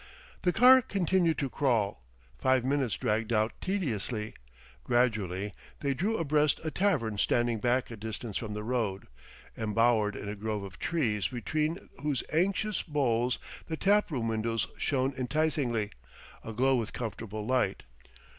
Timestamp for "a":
6.63-6.71, 7.91-7.95, 10.27-10.35